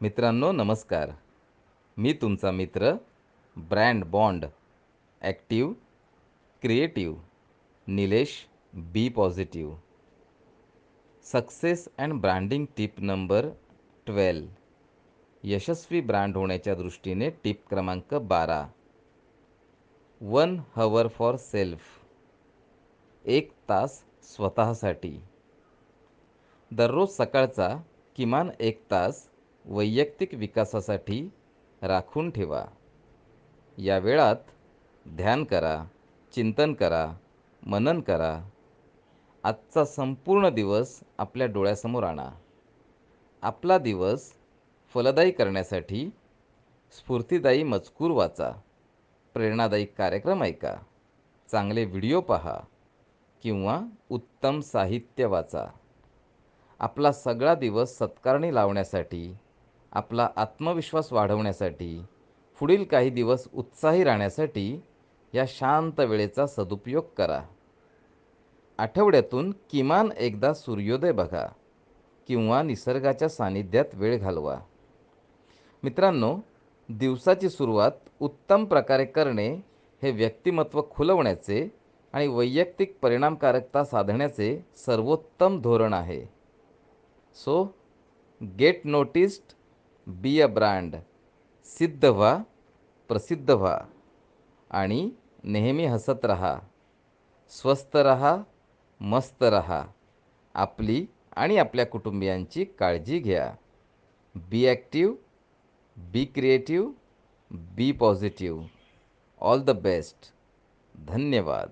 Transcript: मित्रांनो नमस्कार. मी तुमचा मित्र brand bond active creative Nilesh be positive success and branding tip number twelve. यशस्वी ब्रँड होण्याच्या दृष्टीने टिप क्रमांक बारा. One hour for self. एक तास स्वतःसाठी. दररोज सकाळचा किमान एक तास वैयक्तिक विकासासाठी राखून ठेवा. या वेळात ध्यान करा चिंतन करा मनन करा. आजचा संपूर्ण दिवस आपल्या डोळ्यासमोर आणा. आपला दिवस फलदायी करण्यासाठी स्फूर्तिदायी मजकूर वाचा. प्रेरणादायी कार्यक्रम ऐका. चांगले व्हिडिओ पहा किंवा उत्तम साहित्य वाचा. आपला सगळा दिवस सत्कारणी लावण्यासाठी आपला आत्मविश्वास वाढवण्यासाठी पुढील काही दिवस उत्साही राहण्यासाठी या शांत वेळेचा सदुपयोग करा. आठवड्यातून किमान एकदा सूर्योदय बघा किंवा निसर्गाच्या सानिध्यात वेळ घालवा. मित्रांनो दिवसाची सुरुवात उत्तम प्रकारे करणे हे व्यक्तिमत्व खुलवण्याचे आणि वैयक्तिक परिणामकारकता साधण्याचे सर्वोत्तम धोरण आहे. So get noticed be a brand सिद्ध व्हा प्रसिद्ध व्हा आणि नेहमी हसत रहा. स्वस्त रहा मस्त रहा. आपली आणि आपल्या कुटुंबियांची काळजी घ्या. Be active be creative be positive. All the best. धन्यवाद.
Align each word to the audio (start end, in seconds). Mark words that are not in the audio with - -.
मित्रांनो 0.00 0.52
नमस्कार. 0.52 1.10
मी 1.96 2.12
तुमचा 2.12 2.50
मित्र 2.50 2.92
brand 3.56 4.04
bond 4.04 4.44
active 5.22 5.72
creative 6.62 7.14
Nilesh 7.86 8.46
be 8.74 9.08
positive 9.08 9.76
success 11.24 11.88
and 11.98 12.12
branding 12.12 12.66
tip 12.76 13.00
number 13.00 13.48
twelve. 14.06 14.46
यशस्वी 15.44 16.00
ब्रँड 16.00 16.36
होण्याच्या 16.36 16.74
दृष्टीने 16.74 17.30
टिप 17.30 17.68
क्रमांक 17.68 18.14
बारा. 18.14 18.66
One 20.20 20.60
hour 20.76 21.08
for 21.08 21.36
self. 21.36 21.80
एक 23.24 23.52
तास 23.68 24.02
स्वतःसाठी. 24.22 25.20
दररोज 26.70 27.08
सकाळचा 27.08 27.82
किमान 28.16 28.50
एक 28.60 28.82
तास 28.90 29.28
वैयक्तिक 29.70 30.34
विकासासाठी 30.34 31.30
राखून 31.82 32.30
ठेवा. 32.30 32.64
या 33.78 33.98
वेळात 33.98 34.36
ध्यान 35.08 35.44
करा 35.44 35.84
चिंतन 36.34 36.74
करा 36.74 37.12
मनन 37.66 38.00
करा. 38.00 38.48
आजचा 39.44 39.84
संपूर्ण 39.84 40.48
दिवस 40.48 41.00
आपल्या 41.18 41.46
डोळ्यासमोर 41.46 42.04
आणा. 42.04 42.30
आपला 43.42 43.78
दिवस 43.78 44.32
फलदायी 44.94 45.30
करण्यासाठी 45.30 46.10
स्फूर्तिदायी 46.92 47.62
मजकूर 47.62 48.10
वाचा. 48.10 48.52
प्रेरणादायी 49.34 49.84
कार्यक्रम 49.84 50.42
ऐका. 50.42 50.76
चांगले 51.50 51.84
व्हिडिओ 51.84 52.20
पहा 52.20 52.60
किंवा 53.42 53.80
उत्तम 54.10 54.60
साहित्य 54.60 55.26
वाचा. 55.26 55.66
आपला 56.78 57.12
सगळा 57.12 57.54
दिवस 57.54 57.98
सत्कारणी 57.98 58.54
लावण्यासाठी 58.54 59.36
आपला 59.92 60.28
आत्मविश्वास 60.36 61.12
वाढवण्यासाठी 61.12 62.02
पुढील 62.60 62.84
काही 62.84 63.10
दिवस 63.10 63.48
उत्साही 63.54 64.04
राहण्यासाठी 64.04 64.80
या 65.34 65.44
शांत 65.48 66.00
वेळेचा 66.00 66.46
सदुपयोग 66.46 67.04
करा. 67.16 67.42
आठवड्यातून 68.78 69.50
किमान 69.70 70.08
एकदा 70.18 70.54
सूर्योदय 70.54 71.12
बघा 71.12 71.46
किंवा 72.26 72.62
निसर्गाच्या 72.62 73.28
सानिध्यात 73.28 73.84
वेळ 73.94 74.18
घालवा. 74.18 74.58
मित्रांनो 75.82 76.36
दिवसाची 76.88 77.48
सुरुवात 77.48 77.92
उत्तम 78.20 78.64
प्रकारे 78.64 79.04
करणे 79.04 79.48
हे 80.02 80.10
व्यक्तिमत्व 80.10 80.82
खुलवण्याचे 80.90 81.68
आणि 82.12 82.26
वैयक्तिक 82.26 82.98
परिणामकारकता 83.02 83.84
साधण्याचे 83.84 84.66
सर्वोत्तम 84.76 85.60
धोरण 85.60 85.92
आहे. 85.92 86.24
So 87.34 87.74
get 88.42 88.80
noticed 88.84 89.52
be 90.08 90.40
a 90.40 90.46
brand 90.46 90.96
सिद्ध 91.64 92.04
व्हा 92.04 92.42
प्रसिद्ध 93.08 93.50
व्हा 93.50 93.78
आणि 94.70 95.10
नेहमी 95.44 95.84
हसत 95.84 96.24
रहा. 96.24 96.58
स्वस्त 97.50 97.96
रहा 97.96 98.36
मस्त 99.00 99.42
रहा. 99.42 99.86
आपली 100.54 101.06
आणि 101.36 101.56
आपल्या 101.56 101.86
कुटुंबियांची 101.86 102.64
काळजी 102.64 103.18
घ्या. 103.18 103.54
Be 104.34 104.66
active 104.66 105.14
be 105.96 106.24
creative 106.24 106.92
be 107.50 107.92
positive. 107.92 108.66
All 109.40 109.60
the 109.60 109.70
best. 109.70 110.32
धन्यवाद. 111.06 111.70